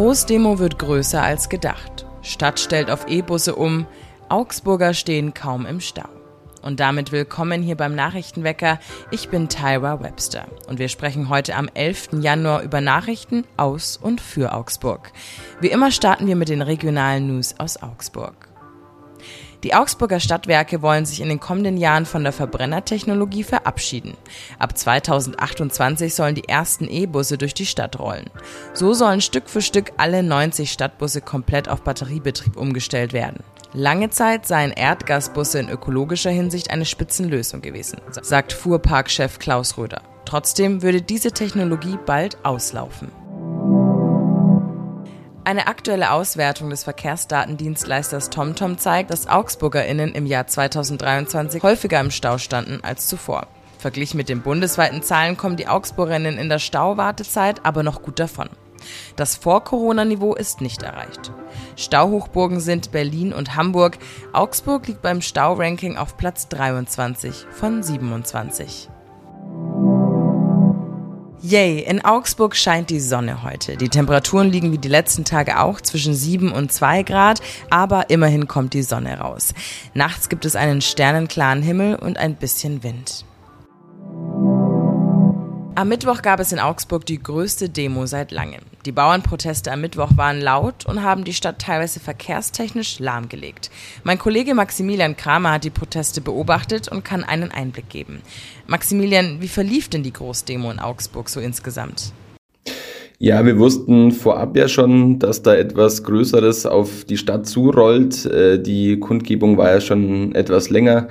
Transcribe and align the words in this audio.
Großdemo 0.00 0.58
wird 0.58 0.78
größer 0.78 1.22
als 1.22 1.50
gedacht. 1.50 2.06
Stadt 2.22 2.58
stellt 2.58 2.90
auf 2.90 3.06
E-Busse 3.06 3.54
um. 3.54 3.86
Augsburger 4.30 4.94
stehen 4.94 5.34
kaum 5.34 5.66
im 5.66 5.78
Stau. 5.78 6.08
Und 6.62 6.80
damit 6.80 7.12
willkommen 7.12 7.62
hier 7.62 7.76
beim 7.76 7.94
Nachrichtenwecker. 7.94 8.80
Ich 9.10 9.28
bin 9.28 9.50
Tyra 9.50 10.02
Webster 10.02 10.46
und 10.68 10.78
wir 10.78 10.88
sprechen 10.88 11.28
heute 11.28 11.54
am 11.54 11.68
11. 11.74 12.12
Januar 12.22 12.62
über 12.62 12.80
Nachrichten 12.80 13.44
aus 13.58 13.98
und 13.98 14.22
für 14.22 14.54
Augsburg. 14.54 15.12
Wie 15.60 15.68
immer 15.68 15.90
starten 15.90 16.26
wir 16.26 16.36
mit 16.36 16.48
den 16.48 16.62
regionalen 16.62 17.26
News 17.26 17.56
aus 17.58 17.82
Augsburg. 17.82 18.49
Die 19.62 19.74
Augsburger 19.74 20.20
Stadtwerke 20.20 20.80
wollen 20.80 21.04
sich 21.04 21.20
in 21.20 21.28
den 21.28 21.40
kommenden 21.40 21.76
Jahren 21.76 22.06
von 22.06 22.22
der 22.22 22.32
Verbrennertechnologie 22.32 23.44
verabschieden. 23.44 24.16
Ab 24.58 24.76
2028 24.76 26.14
sollen 26.14 26.34
die 26.34 26.48
ersten 26.48 26.88
E-Busse 26.88 27.36
durch 27.36 27.52
die 27.52 27.66
Stadt 27.66 27.98
rollen. 27.98 28.30
So 28.72 28.94
sollen 28.94 29.20
Stück 29.20 29.50
für 29.50 29.60
Stück 29.60 29.92
alle 29.98 30.22
90 30.22 30.72
Stadtbusse 30.72 31.20
komplett 31.20 31.68
auf 31.68 31.82
Batteriebetrieb 31.82 32.56
umgestellt 32.56 33.12
werden. 33.12 33.42
Lange 33.72 34.10
Zeit 34.10 34.46
seien 34.46 34.72
Erdgasbusse 34.72 35.60
in 35.60 35.68
ökologischer 35.68 36.30
Hinsicht 36.30 36.70
eine 36.70 36.84
Spitzenlösung 36.84 37.60
gewesen, 37.60 38.00
sagt 38.22 38.52
Fuhrparkchef 38.52 39.38
Klaus 39.38 39.76
Röder. 39.78 40.02
Trotzdem 40.24 40.82
würde 40.82 41.02
diese 41.02 41.32
Technologie 41.32 41.98
bald 42.06 42.44
auslaufen. 42.44 43.19
Eine 45.50 45.66
aktuelle 45.66 46.12
Auswertung 46.12 46.70
des 46.70 46.84
Verkehrsdatendienstleisters 46.84 48.30
TomTom 48.30 48.78
zeigt, 48.78 49.10
dass 49.10 49.26
AugsburgerInnen 49.26 50.12
im 50.12 50.24
Jahr 50.24 50.46
2023 50.46 51.64
häufiger 51.64 51.98
im 51.98 52.12
Stau 52.12 52.38
standen 52.38 52.78
als 52.84 53.08
zuvor. 53.08 53.48
Verglichen 53.76 54.16
mit 54.16 54.28
den 54.28 54.42
bundesweiten 54.42 55.02
Zahlen 55.02 55.36
kommen 55.36 55.56
die 55.56 55.66
Augsburgerinnen 55.66 56.38
in 56.38 56.48
der 56.48 56.60
Stauwartezeit 56.60 57.66
aber 57.66 57.82
noch 57.82 58.02
gut 58.02 58.20
davon. 58.20 58.48
Das 59.16 59.34
Vor-Corona-Niveau 59.34 60.36
ist 60.36 60.60
nicht 60.60 60.84
erreicht. 60.84 61.32
Stauhochburgen 61.74 62.60
sind 62.60 62.92
Berlin 62.92 63.32
und 63.32 63.56
Hamburg. 63.56 63.98
Augsburg 64.32 64.86
liegt 64.86 65.02
beim 65.02 65.20
Stauranking 65.20 65.96
auf 65.96 66.16
Platz 66.16 66.46
23 66.46 67.46
von 67.50 67.82
27. 67.82 68.88
Yay, 71.42 71.78
in 71.78 72.04
Augsburg 72.04 72.54
scheint 72.54 72.90
die 72.90 73.00
Sonne 73.00 73.42
heute. 73.42 73.78
Die 73.78 73.88
Temperaturen 73.88 74.50
liegen 74.50 74.72
wie 74.72 74.78
die 74.78 74.88
letzten 74.88 75.24
Tage 75.24 75.58
auch 75.58 75.80
zwischen 75.80 76.14
7 76.14 76.52
und 76.52 76.70
2 76.70 77.02
Grad, 77.02 77.40
aber 77.70 78.10
immerhin 78.10 78.46
kommt 78.46 78.74
die 78.74 78.82
Sonne 78.82 79.18
raus. 79.18 79.54
Nachts 79.94 80.28
gibt 80.28 80.44
es 80.44 80.54
einen 80.54 80.82
sternenklaren 80.82 81.62
Himmel 81.62 81.94
und 81.96 82.18
ein 82.18 82.34
bisschen 82.36 82.82
Wind. 82.82 83.24
Am 85.80 85.88
Mittwoch 85.88 86.20
gab 86.20 86.40
es 86.40 86.52
in 86.52 86.58
Augsburg 86.58 87.06
die 87.06 87.22
größte 87.22 87.70
Demo 87.70 88.04
seit 88.04 88.32
langem. 88.32 88.60
Die 88.84 88.92
Bauernproteste 88.92 89.72
am 89.72 89.80
Mittwoch 89.80 90.10
waren 90.14 90.38
laut 90.38 90.84
und 90.84 91.02
haben 91.02 91.24
die 91.24 91.32
Stadt 91.32 91.58
teilweise 91.58 92.00
verkehrstechnisch 92.00 92.98
lahmgelegt. 92.98 93.70
Mein 94.04 94.18
Kollege 94.18 94.52
Maximilian 94.52 95.16
Kramer 95.16 95.52
hat 95.52 95.64
die 95.64 95.70
Proteste 95.70 96.20
beobachtet 96.20 96.88
und 96.88 97.02
kann 97.02 97.24
einen 97.24 97.50
Einblick 97.50 97.88
geben. 97.88 98.20
Maximilian, 98.66 99.40
wie 99.40 99.48
verlief 99.48 99.88
denn 99.88 100.02
die 100.02 100.12
Großdemo 100.12 100.70
in 100.70 100.80
Augsburg 100.80 101.30
so 101.30 101.40
insgesamt? 101.40 102.12
Ja, 103.18 103.46
wir 103.46 103.58
wussten 103.58 104.12
vorab 104.12 104.58
ja 104.58 104.68
schon, 104.68 105.18
dass 105.18 105.40
da 105.40 105.54
etwas 105.54 106.04
Größeres 106.04 106.66
auf 106.66 107.06
die 107.06 107.16
Stadt 107.16 107.46
zurollt. 107.46 108.26
Äh, 108.26 108.60
die 108.60 109.00
Kundgebung 109.00 109.56
war 109.56 109.70
ja 109.70 109.80
schon 109.80 110.34
etwas 110.34 110.68
länger 110.68 111.08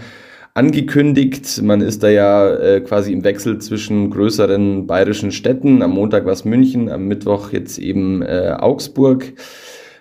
angekündigt. 0.53 1.61
Man 1.61 1.81
ist 1.81 2.03
da 2.03 2.09
ja 2.09 2.53
äh, 2.55 2.81
quasi 2.81 3.13
im 3.13 3.23
Wechsel 3.23 3.59
zwischen 3.59 4.09
größeren 4.09 4.87
bayerischen 4.87 5.31
Städten. 5.31 5.81
Am 5.81 5.91
Montag 5.91 6.25
war 6.25 6.33
es 6.33 6.45
München, 6.45 6.89
am 6.89 7.07
Mittwoch 7.07 7.51
jetzt 7.51 7.77
eben 7.77 8.21
äh, 8.21 8.55
Augsburg. 8.59 9.33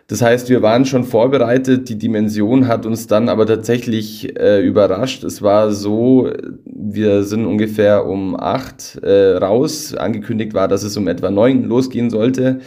Das 0.09 0.23
heißt, 0.23 0.49
wir 0.49 0.63
waren 0.63 0.87
schon 0.87 1.05
vorbereitet. 1.05 1.91
Die 1.91 1.99
Dimension 1.99 2.67
hat 2.67 2.87
uns 2.87 3.07
dann 3.07 3.29
aber 3.29 3.45
tatsächlich 3.45 4.39
äh, 4.39 4.67
überrascht. 4.67 5.23
Es 5.23 5.43
war 5.43 5.71
so, 5.73 6.33
wir 6.65 7.25
sind 7.25 7.45
ungefähr 7.45 8.07
um 8.07 8.35
acht 8.35 8.99
äh, 9.03 9.37
raus. 9.37 9.95
Angekündigt 9.95 10.55
war, 10.55 10.67
dass 10.67 10.83
es 10.83 10.97
um 10.97 11.09
etwa 11.09 11.31
neun 11.31 11.65
losgehen 11.65 12.09
sollte. 12.09 12.61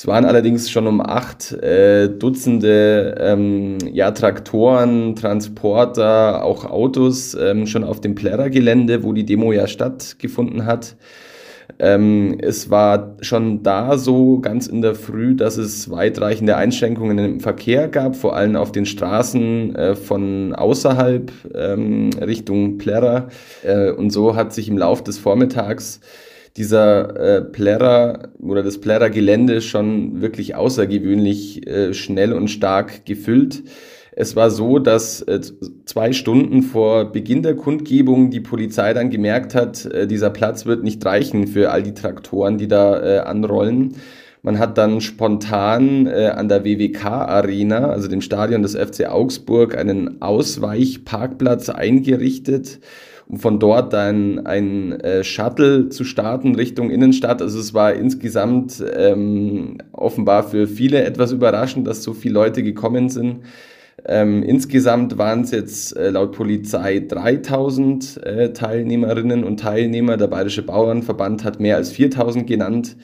Es 0.00 0.06
waren 0.06 0.24
allerdings 0.24 0.70
schon 0.70 0.86
um 0.86 1.02
acht 1.02 1.52
äh, 1.52 2.08
Dutzende 2.08 3.16
ähm, 3.20 3.76
ja, 3.92 4.12
Traktoren, 4.12 5.14
Transporter, 5.14 6.42
auch 6.42 6.64
Autos 6.64 7.36
ähm, 7.38 7.66
schon 7.66 7.84
auf 7.84 8.00
dem 8.00 8.14
Plärrer-Gelände, 8.14 9.02
wo 9.02 9.12
die 9.12 9.26
Demo 9.26 9.52
ja 9.52 9.66
stattgefunden 9.66 10.64
hat. 10.64 10.96
Ähm, 11.78 12.38
es 12.40 12.70
war 12.70 13.18
schon 13.20 13.62
da 13.62 13.98
so 13.98 14.40
ganz 14.40 14.68
in 14.68 14.80
der 14.80 14.94
Früh, 14.94 15.34
dass 15.34 15.58
es 15.58 15.90
weitreichende 15.90 16.56
Einschränkungen 16.56 17.18
im 17.18 17.40
Verkehr 17.40 17.86
gab, 17.86 18.16
vor 18.16 18.34
allem 18.34 18.56
auf 18.56 18.72
den 18.72 18.86
Straßen 18.86 19.76
äh, 19.76 19.94
von 19.96 20.54
außerhalb 20.54 21.30
ähm, 21.54 22.08
Richtung 22.18 22.78
Plärrer. 22.78 23.28
Äh, 23.62 23.90
und 23.90 24.08
so 24.08 24.34
hat 24.34 24.54
sich 24.54 24.66
im 24.70 24.78
Lauf 24.78 25.04
des 25.04 25.18
Vormittags 25.18 26.00
dieser 26.56 27.16
äh, 27.16 27.42
Plärrer 27.42 28.30
oder 28.40 28.62
das 28.62 28.78
Plärrer-Gelände 28.78 29.60
schon 29.60 30.20
wirklich 30.20 30.54
außergewöhnlich 30.54 31.66
äh, 31.66 31.94
schnell 31.94 32.32
und 32.32 32.48
stark 32.48 33.06
gefüllt. 33.06 33.62
Es 34.12 34.34
war 34.34 34.50
so, 34.50 34.78
dass 34.78 35.22
äh, 35.22 35.40
zwei 35.84 36.12
Stunden 36.12 36.62
vor 36.62 37.12
Beginn 37.12 37.42
der 37.42 37.54
Kundgebung 37.54 38.30
die 38.30 38.40
Polizei 38.40 38.92
dann 38.92 39.10
gemerkt 39.10 39.54
hat, 39.54 39.86
äh, 39.86 40.06
dieser 40.06 40.30
Platz 40.30 40.66
wird 40.66 40.82
nicht 40.82 41.04
reichen 41.06 41.46
für 41.46 41.70
all 41.70 41.82
die 41.82 41.94
Traktoren, 41.94 42.58
die 42.58 42.68
da 42.68 43.00
äh, 43.00 43.18
anrollen. 43.20 43.94
Man 44.42 44.58
hat 44.58 44.78
dann 44.78 45.00
spontan 45.00 46.06
äh, 46.06 46.32
an 46.34 46.48
der 46.48 46.64
WWK 46.64 47.04
Arena, 47.04 47.90
also 47.90 48.08
dem 48.08 48.22
Stadion 48.22 48.62
des 48.62 48.74
FC 48.74 49.06
Augsburg, 49.08 49.76
einen 49.76 50.22
Ausweichparkplatz 50.22 51.68
eingerichtet 51.68 52.80
von 53.36 53.58
dort 53.58 53.92
dann 53.92 54.46
ein 54.46 54.92
äh, 55.00 55.24
Shuttle 55.24 55.88
zu 55.88 56.04
starten 56.04 56.54
Richtung 56.54 56.90
Innenstadt. 56.90 57.42
Also 57.42 57.58
es 57.60 57.74
war 57.74 57.94
insgesamt 57.94 58.82
ähm, 58.96 59.78
offenbar 59.92 60.42
für 60.42 60.66
viele 60.66 61.04
etwas 61.04 61.32
überraschend, 61.32 61.86
dass 61.86 62.02
so 62.02 62.12
viele 62.12 62.34
Leute 62.34 62.62
gekommen 62.62 63.08
sind. 63.08 63.40
Ähm, 64.06 64.42
insgesamt 64.42 65.18
waren 65.18 65.42
es 65.42 65.50
jetzt 65.50 65.96
äh, 65.96 66.10
laut 66.10 66.32
Polizei 66.32 67.00
3000 67.06 68.24
äh, 68.24 68.52
Teilnehmerinnen 68.52 69.44
und 69.44 69.60
Teilnehmer. 69.60 70.16
Der 70.16 70.26
Bayerische 70.26 70.62
Bauernverband 70.62 71.44
hat 71.44 71.60
mehr 71.60 71.76
als 71.76 71.90
4000 71.90 72.46
genannt. 72.46 72.96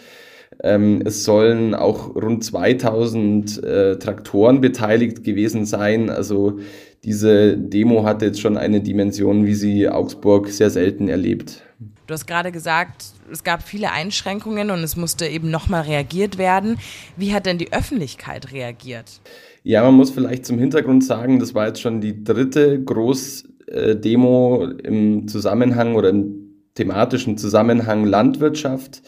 Ähm, 0.62 1.02
es 1.04 1.24
sollen 1.24 1.74
auch 1.74 2.14
rund 2.14 2.44
2000 2.44 3.62
äh, 3.62 3.98
Traktoren 3.98 4.60
beteiligt 4.60 5.24
gewesen 5.24 5.66
sein. 5.66 6.10
Also 6.10 6.58
diese 7.04 7.56
Demo 7.56 8.04
hat 8.04 8.22
jetzt 8.22 8.40
schon 8.40 8.56
eine 8.56 8.80
Dimension, 8.80 9.46
wie 9.46 9.54
sie 9.54 9.88
Augsburg 9.88 10.48
sehr 10.48 10.70
selten 10.70 11.08
erlebt. 11.08 11.62
Du 12.06 12.14
hast 12.14 12.26
gerade 12.26 12.52
gesagt, 12.52 13.04
es 13.30 13.42
gab 13.42 13.62
viele 13.62 13.90
Einschränkungen 13.90 14.70
und 14.70 14.78
es 14.82 14.96
musste 14.96 15.26
eben 15.26 15.50
nochmal 15.50 15.82
reagiert 15.82 16.38
werden. 16.38 16.78
Wie 17.16 17.32
hat 17.34 17.46
denn 17.46 17.58
die 17.58 17.72
Öffentlichkeit 17.72 18.52
reagiert? 18.52 19.20
Ja, 19.64 19.82
man 19.82 19.94
muss 19.94 20.10
vielleicht 20.10 20.46
zum 20.46 20.58
Hintergrund 20.58 21.04
sagen, 21.04 21.40
das 21.40 21.54
war 21.54 21.66
jetzt 21.66 21.80
schon 21.80 22.00
die 22.00 22.22
dritte 22.22 22.80
Großdemo 22.80 24.64
im 24.84 25.26
Zusammenhang 25.26 25.96
oder 25.96 26.10
im 26.10 26.46
thematischen 26.74 27.36
Zusammenhang 27.36 28.04
Landwirtschaft. 28.04 29.02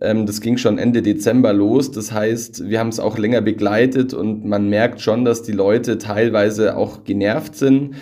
Ähm, 0.00 0.26
das 0.26 0.40
ging 0.40 0.56
schon 0.56 0.78
Ende 0.78 1.02
Dezember 1.02 1.52
los. 1.52 1.90
Das 1.90 2.12
heißt, 2.12 2.68
wir 2.68 2.78
haben 2.78 2.88
es 2.88 3.00
auch 3.00 3.18
länger 3.18 3.40
begleitet 3.40 4.14
und 4.14 4.44
man 4.44 4.68
merkt 4.68 5.00
schon, 5.00 5.24
dass 5.24 5.42
die 5.42 5.52
Leute 5.52 5.98
teilweise 5.98 6.76
auch 6.76 7.04
genervt 7.04 7.56
sind. 7.56 7.96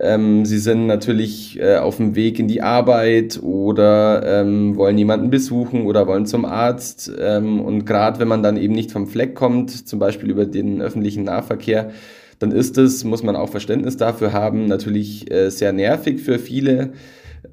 Ähm, 0.00 0.44
sie 0.44 0.58
sind 0.58 0.86
natürlich 0.86 1.60
äh, 1.60 1.76
auf 1.76 1.98
dem 1.98 2.16
Weg 2.16 2.38
in 2.38 2.48
die 2.48 2.62
Arbeit 2.62 3.40
oder 3.42 4.22
ähm, 4.24 4.76
wollen 4.76 4.96
jemanden 4.96 5.30
besuchen 5.30 5.86
oder 5.86 6.06
wollen 6.06 6.26
zum 6.26 6.44
Arzt. 6.44 7.12
Ähm, 7.20 7.60
und 7.60 7.84
gerade 7.84 8.18
wenn 8.18 8.28
man 8.28 8.42
dann 8.42 8.56
eben 8.56 8.74
nicht 8.74 8.90
vom 8.90 9.06
Fleck 9.06 9.34
kommt, 9.34 9.70
zum 9.86 9.98
Beispiel 9.98 10.30
über 10.30 10.46
den 10.46 10.80
öffentlichen 10.80 11.24
Nahverkehr, 11.24 11.90
dann 12.38 12.50
ist 12.50 12.78
es, 12.78 13.04
muss 13.04 13.22
man 13.22 13.36
auch 13.36 13.50
Verständnis 13.50 13.96
dafür 13.96 14.32
haben, 14.32 14.66
natürlich 14.66 15.30
äh, 15.30 15.50
sehr 15.50 15.72
nervig 15.72 16.20
für 16.20 16.38
viele. 16.38 16.92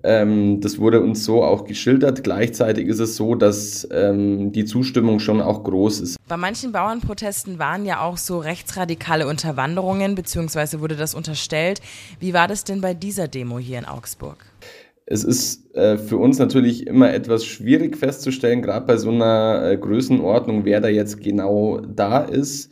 Ähm, 0.03 0.61
das 0.61 0.79
wurde 0.79 1.01
uns 1.01 1.25
so 1.25 1.43
auch 1.43 1.65
geschildert. 1.65 2.23
Gleichzeitig 2.23 2.87
ist 2.87 2.99
es 2.99 3.15
so, 3.15 3.35
dass 3.35 3.87
ähm, 3.91 4.51
die 4.51 4.65
Zustimmung 4.65 5.19
schon 5.19 5.41
auch 5.41 5.63
groß 5.63 6.01
ist. 6.01 6.17
Bei 6.27 6.37
manchen 6.37 6.71
Bauernprotesten 6.71 7.59
waren 7.59 7.85
ja 7.85 8.01
auch 8.01 8.17
so 8.17 8.39
rechtsradikale 8.39 9.27
Unterwanderungen, 9.27 10.15
beziehungsweise 10.15 10.79
wurde 10.79 10.95
das 10.95 11.15
unterstellt. 11.15 11.81
Wie 12.19 12.33
war 12.33 12.47
das 12.47 12.63
denn 12.63 12.81
bei 12.81 12.93
dieser 12.93 13.27
Demo 13.27 13.59
hier 13.59 13.79
in 13.79 13.85
Augsburg? 13.85 14.45
Es 15.11 15.23
ist 15.23 15.75
äh, 15.75 15.97
für 15.97 16.17
uns 16.17 16.37
natürlich 16.37 16.85
immer 16.85 17.11
etwas 17.11 17.43
schwierig 17.43 17.97
festzustellen, 17.97 18.61
gerade 18.61 18.85
bei 18.85 18.97
so 18.97 19.09
einer 19.09 19.71
äh, 19.71 19.77
Größenordnung, 19.77 20.65
wer 20.65 20.81
da 20.81 20.87
jetzt 20.87 21.19
genau 21.19 21.79
da 21.79 22.19
ist. 22.19 22.71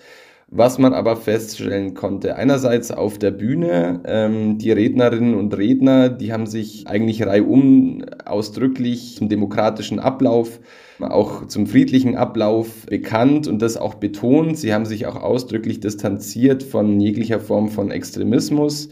Was 0.49 0.77
man 0.77 0.93
aber 0.93 1.17
feststellen 1.17 1.93
konnte, 1.93 2.37
einerseits 2.37 2.89
auf 2.91 3.19
der 3.19 3.31
Bühne, 3.31 4.01
ähm, 4.05 4.57
die 4.57 4.71
Rednerinnen 4.71 5.35
und 5.35 5.57
Redner, 5.57 6.07
die 6.07 6.31
haben 6.31 6.45
sich 6.47 6.87
eigentlich 6.87 7.25
reihum 7.25 8.05
ausdrücklich 8.23 9.17
zum 9.17 9.27
demokratischen 9.27 9.99
Ablauf, 9.99 10.61
auch 11.01 11.47
zum 11.47 11.67
friedlichen 11.67 12.15
Ablauf 12.15 12.85
bekannt 12.85 13.47
und 13.47 13.61
das 13.61 13.75
auch 13.75 13.95
betont. 13.95 14.57
Sie 14.57 14.73
haben 14.73 14.85
sich 14.85 15.05
auch 15.05 15.17
ausdrücklich 15.17 15.81
distanziert 15.81 16.63
von 16.63 16.97
jeglicher 17.01 17.41
Form 17.41 17.67
von 17.67 17.91
Extremismus. 17.91 18.87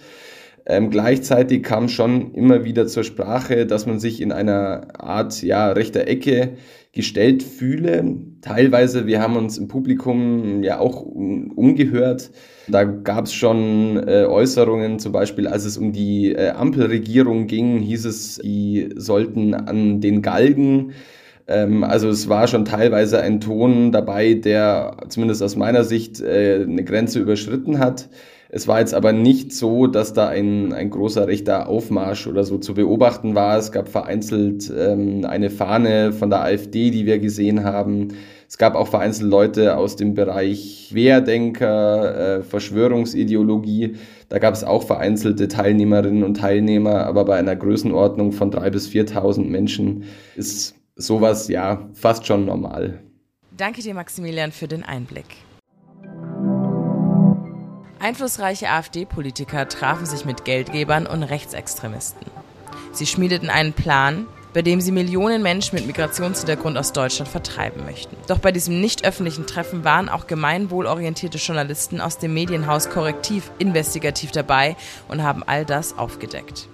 Ähm, 0.66 0.90
gleichzeitig 0.90 1.64
kam 1.64 1.88
schon 1.88 2.34
immer 2.34 2.66
wieder 2.66 2.86
zur 2.88 3.06
Sprache, 3.06 3.66
dass 3.66 3.86
man 3.86 4.00
sich 4.00 4.20
in 4.20 4.34
einer 4.34 4.88
Art 5.00 5.42
ja, 5.42 5.72
rechter 5.72 6.08
Ecke 6.08 6.58
gestellt 6.96 7.44
fühle. 7.44 8.16
Teilweise, 8.42 9.06
wir 9.06 9.22
haben 9.22 9.36
uns 9.36 9.58
im 9.58 9.68
Publikum 9.68 10.64
ja 10.64 10.80
auch 10.80 11.02
umgehört. 11.02 12.32
Da 12.70 12.86
gab 12.86 13.26
es 13.26 13.34
schon 13.34 13.98
äh, 14.08 14.26
Äußerungen, 14.26 14.98
zum 15.00 15.12
Beispiel 15.12 15.48
als 15.48 15.66
es 15.66 15.78
um 15.78 15.92
die 15.92 16.32
äh, 16.32 16.52
Ampelregierung 16.52 17.48
ging, 17.48 17.80
hieß 17.80 18.06
es, 18.06 18.38
die 18.38 18.90
sollten 18.96 19.54
an 19.54 20.00
den 20.00 20.22
Galgen. 20.22 20.94
Ähm, 21.48 21.84
also 21.84 22.08
es 22.08 22.30
war 22.30 22.48
schon 22.48 22.64
teilweise 22.64 23.22
ein 23.22 23.42
Ton 23.42 23.92
dabei, 23.92 24.34
der 24.34 24.96
zumindest 25.10 25.44
aus 25.44 25.58
meiner 25.58 25.84
Sicht 25.84 26.22
äh, 26.22 26.64
eine 26.64 26.86
Grenze 26.86 27.20
überschritten 27.20 27.80
hat. 27.80 28.10
Es 28.50 28.68
war 28.68 28.80
jetzt 28.80 28.94
aber 28.94 29.12
nicht 29.12 29.54
so, 29.54 29.88
dass 29.88 30.14
da 30.14 30.28
ein, 30.28 30.72
ein 30.72 30.90
großer 30.90 31.28
rechter 31.28 31.68
Aufmarsch 31.68 32.28
oder 32.28 32.44
so 32.44 32.58
zu 32.58 32.74
beobachten 32.74 33.36
war. 33.36 33.58
Es 33.58 33.72
gab 33.72 33.90
vereinzelt 33.90 34.72
ähm, 34.76 35.26
eine 35.26 35.50
Fahne 35.50 36.14
von 36.14 36.30
der 36.30 36.44
AfD, 36.44 36.92
die 36.92 37.06
wir 37.06 37.20
gesehen 37.20 37.64
haben. 37.64 38.10
Es 38.48 38.58
gab 38.58 38.76
auch 38.76 38.88
vereinzelt 38.88 39.30
Leute 39.30 39.76
aus 39.76 39.96
dem 39.96 40.14
Bereich 40.14 40.90
Querdenker, 40.92 42.38
äh, 42.38 42.44
Verschwörungsideologie. 42.44 43.96
Da 44.30 44.40
gab 44.40 44.54
es 44.54 44.64
auch 44.64 44.84
vereinzelte 44.84 45.48
Teilnehmerinnen 45.48 46.24
und 46.24 46.38
Teilnehmer, 46.38 47.06
aber 47.06 47.26
bei 47.26 47.38
einer 47.38 47.56
Größenordnung 47.56 48.32
von 48.32 48.52
drei 48.52 48.70
bis 48.70 48.88
4.000 48.88 49.50
Menschen 49.50 50.04
ist 50.36 50.76
sowas 50.96 51.48
ja 51.48 51.90
fast 51.94 52.26
schon 52.26 52.46
normal. 52.46 53.02
Danke 53.58 53.82
dir, 53.82 53.94
Maximilian, 53.94 54.52
für 54.52 54.68
den 54.68 54.84
Einblick. 54.84 55.26
Einflussreiche 58.06 58.70
AfD-Politiker 58.70 59.68
trafen 59.68 60.06
sich 60.06 60.26
mit 60.26 60.46
Geldgebern 60.46 61.08
und 61.08 61.24
Rechtsextremisten. 61.24 62.28
Sie 62.92 63.08
schmiedeten 63.08 63.50
einen 63.50 63.74
Plan, 63.74 64.28
bei 64.54 64.62
dem 64.62 64.80
sie 64.80 64.92
Millionen 64.92 65.42
Menschen 65.42 65.74
mit 65.74 65.88
Migrationshintergrund 65.88 66.78
aus 66.78 66.94
Deutschland 66.94 67.28
vertreiben 67.28 67.84
möchten. 67.84 68.16
Doch 68.28 68.38
bei 68.38 68.52
diesem 68.52 68.80
nicht 68.80 69.08
öffentlichen 69.08 69.48
Treffen 69.48 69.84
waren 69.84 70.08
auch 70.08 70.28
gemeinwohlorientierte 70.28 71.40
Journalisten 71.40 72.00
aus 72.00 72.20
dem 72.20 72.36
Medienhaus 72.36 72.92
Korrektiv 72.92 73.50
investigativ 73.58 74.30
dabei 74.30 74.76
und 75.08 75.24
haben 75.24 75.42
all 75.42 75.66
das 75.66 75.98
aufgedeckt. 75.98 76.70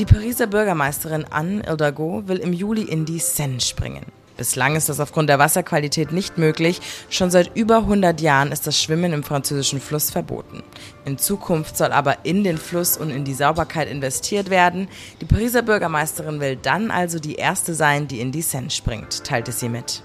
Die 0.00 0.06
Pariser 0.06 0.48
Bürgermeisterin 0.48 1.24
Anne 1.30 1.62
Hidalgo 1.70 2.24
will 2.26 2.38
im 2.38 2.52
Juli 2.52 2.82
in 2.82 3.04
die 3.04 3.20
Seine 3.20 3.60
springen. 3.60 4.06
Bislang 4.36 4.76
ist 4.76 4.88
das 4.88 5.00
aufgrund 5.00 5.30
der 5.30 5.38
Wasserqualität 5.38 6.12
nicht 6.12 6.36
möglich. 6.36 6.80
Schon 7.08 7.30
seit 7.30 7.56
über 7.56 7.78
100 7.78 8.20
Jahren 8.20 8.52
ist 8.52 8.66
das 8.66 8.80
Schwimmen 8.80 9.12
im 9.12 9.22
französischen 9.22 9.80
Fluss 9.80 10.10
verboten. 10.10 10.62
In 11.04 11.18
Zukunft 11.18 11.76
soll 11.76 11.92
aber 11.92 12.24
in 12.24 12.44
den 12.44 12.58
Fluss 12.58 12.96
und 12.96 13.10
in 13.10 13.24
die 13.24 13.34
Sauberkeit 13.34 13.88
investiert 13.88 14.50
werden. 14.50 14.88
Die 15.20 15.24
Pariser 15.24 15.62
Bürgermeisterin 15.62 16.40
will 16.40 16.56
dann 16.56 16.90
also 16.90 17.18
die 17.18 17.36
erste 17.36 17.74
sein, 17.74 18.08
die 18.08 18.20
in 18.20 18.32
die 18.32 18.42
Seine 18.42 18.70
springt, 18.70 19.24
teilte 19.24 19.52
sie 19.52 19.68
mit. 19.68 20.02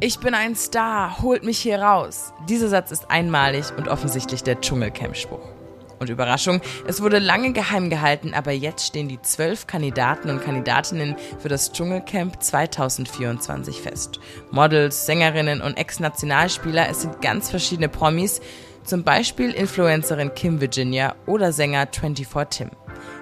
Ich 0.00 0.20
bin 0.20 0.34
ein 0.34 0.54
Star, 0.54 1.22
holt 1.22 1.42
mich 1.42 1.58
hier 1.58 1.80
raus. 1.80 2.32
Dieser 2.48 2.68
Satz 2.68 2.92
ist 2.92 3.10
einmalig 3.10 3.66
und 3.76 3.88
offensichtlich 3.88 4.44
der 4.44 4.60
Dschungelcamp-Spruch. 4.60 5.57
Und 5.98 6.10
Überraschung, 6.10 6.60
es 6.86 7.02
wurde 7.02 7.18
lange 7.18 7.52
geheim 7.52 7.90
gehalten, 7.90 8.34
aber 8.34 8.52
jetzt 8.52 8.86
stehen 8.86 9.08
die 9.08 9.20
zwölf 9.20 9.66
Kandidaten 9.66 10.30
und 10.30 10.42
Kandidatinnen 10.42 11.16
für 11.38 11.48
das 11.48 11.72
Dschungelcamp 11.72 12.42
2024 12.42 13.80
fest. 13.80 14.20
Models, 14.50 15.06
Sängerinnen 15.06 15.60
und 15.60 15.76
Ex-Nationalspieler, 15.76 16.88
es 16.88 17.02
sind 17.02 17.20
ganz 17.20 17.50
verschiedene 17.50 17.88
Promis, 17.88 18.40
zum 18.84 19.04
Beispiel 19.04 19.50
Influencerin 19.50 20.34
Kim 20.34 20.60
Virginia 20.60 21.14
oder 21.26 21.52
Sänger 21.52 21.88
24 21.90 22.48
Tim. 22.48 22.70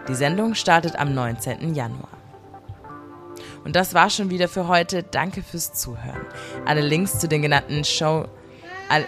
Die 0.08 0.14
Sendung 0.14 0.54
startet 0.54 0.96
am 0.96 1.14
19. 1.14 1.74
Januar. 1.74 2.08
Und 3.64 3.74
das 3.74 3.94
war 3.94 4.10
schon 4.10 4.30
wieder 4.30 4.46
für 4.46 4.68
heute. 4.68 5.02
Danke 5.02 5.42
fürs 5.42 5.72
Zuhören. 5.72 6.20
Alle 6.64 6.82
Links 6.82 7.18
zu 7.18 7.26
den 7.26 7.42
genannten 7.42 7.82
Show. 7.82 8.26
All 8.88 9.04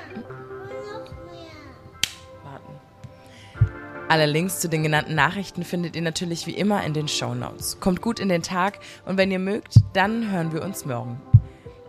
Alle 4.09 4.25
Links 4.25 4.61
zu 4.61 4.71
den 4.71 4.83
genannten 4.83 5.15
Nachrichten 5.15 5.65
findet 5.65 5.95
ihr 5.95 6.01
natürlich 6.01 6.47
wie 6.47 6.55
immer 6.55 6.83
in 6.83 6.95
den 6.95 7.09
Show 7.09 7.35
Notes. 7.35 7.79
Kommt 7.79 8.01
gut 8.01 8.19
in 8.19 8.31
den 8.31 8.43
Tag 8.43 8.79
und 9.05 9.19
wenn 9.19 9.31
ihr 9.31 9.39
mögt, 9.39 9.75
dann 9.93 10.33
hören 10.33 10.51
wir 10.55 10.63
uns 10.63 10.87
morgen. 10.87 11.21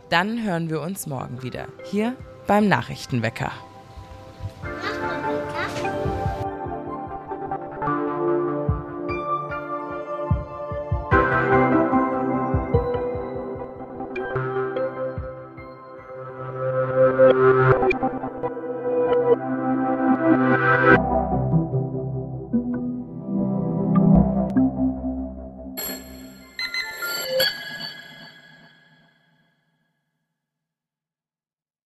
Dann 0.09 0.43
hören 0.43 0.69
wir 0.69 0.81
uns 0.81 1.07
morgen 1.07 1.43
wieder 1.43 1.67
hier 1.85 2.17
beim 2.45 2.67
Nachrichtenwecker. 2.67 3.51